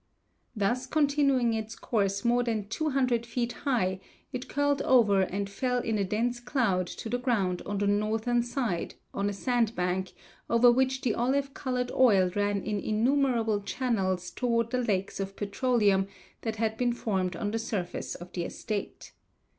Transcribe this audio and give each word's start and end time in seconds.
Thus 0.55 0.87
continuing 0.87 1.53
its 1.53 1.75
course 1.75 2.25
more 2.25 2.41
than 2.41 2.67
200 2.69 3.23
feet 3.23 3.51
high, 3.69 3.99
it 4.33 4.49
curled 4.49 4.81
over 4.81 5.21
and 5.21 5.47
fell 5.47 5.77
in 5.77 5.99
a 5.99 6.03
dense 6.03 6.39
cloud 6.39 6.87
to 6.87 7.07
the 7.07 7.19
ground 7.19 7.61
on 7.67 7.77
the 7.77 7.85
northern 7.85 8.41
side, 8.41 8.95
on 9.13 9.29
a 9.29 9.33
sand 9.33 9.75
bank, 9.75 10.13
over 10.49 10.71
which 10.71 11.01
the 11.01 11.13
olive 11.13 11.53
colored 11.53 11.91
oil 11.91 12.31
ran 12.35 12.63
in 12.63 12.79
innumerable 12.79 13.61
channels 13.61 14.31
toward 14.31 14.71
the 14.71 14.81
lakes 14.81 15.19
of 15.19 15.35
petroleum 15.35 16.07
that 16.41 16.55
had 16.55 16.77
been 16.77 16.93
formed 16.93 17.35
on 17.35 17.51
the 17.51 17.59
surface 17.59 18.15
of 18.15 18.31
the 18.33 18.43
estate. 18.43 19.11